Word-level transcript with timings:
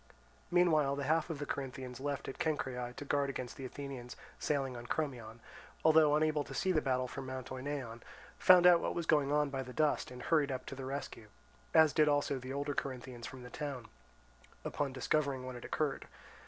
Meanwhile, 0.49 0.95
the 0.95 1.03
half 1.03 1.29
of 1.29 1.37
the 1.37 1.45
Corinthians 1.45 1.99
left 1.99 2.27
at 2.27 2.39
Cenchreae 2.39 2.93
to 2.95 3.05
guard 3.05 3.29
against 3.29 3.55
the 3.55 3.65
Athenians 3.65 4.15
sailing 4.39 4.75
on 4.75 4.87
Crommyon, 4.87 5.41
although 5.85 6.15
unable 6.15 6.43
to 6.45 6.55
see 6.55 6.71
the 6.71 6.81
battle 6.81 7.07
for 7.07 7.21
Mount 7.21 7.51
Oneion, 7.51 8.01
found 8.39 8.65
out 8.65 8.79
what 8.79 8.95
was 8.95 9.05
going 9.05 9.31
on 9.31 9.51
by 9.51 9.61
the 9.61 9.73
dust, 9.73 10.09
and 10.09 10.23
hurried 10.23 10.51
up 10.51 10.65
to 10.65 10.73
the 10.75 10.85
rescue; 10.85 11.27
as 11.75 11.93
did 11.93 12.09
also 12.09 12.39
the 12.39 12.51
older 12.51 12.73
Corinthians 12.73 13.27
from 13.27 13.43
the 13.43 13.51
town, 13.51 13.89
upon 14.65 14.91
discovering 14.91 15.45
what 15.45 15.53
had 15.53 15.65
occurred. 15.65 16.07